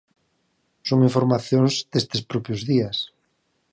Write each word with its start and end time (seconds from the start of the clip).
Son 0.89 0.99
informacións 1.09 1.73
destes 1.93 2.21
propios 2.31 2.61
días. 2.69 2.97